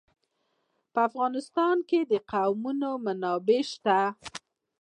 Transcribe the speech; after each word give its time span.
په 0.93 0.99
افغانستان 1.09 1.77
کې 1.89 1.99
د 2.11 2.13
قومونه 2.31 2.87
منابع 3.05 3.61
شته. 3.71 3.99